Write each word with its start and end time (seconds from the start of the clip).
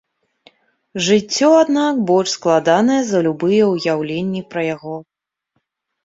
Жыццё, 1.07 1.49
аднак, 1.63 1.99
больш 2.11 2.29
складанае 2.37 2.97
за 3.09 3.19
любыя 3.27 3.63
ўяўленні 3.73 4.41
пра 4.55 4.61
яго. 4.75 4.95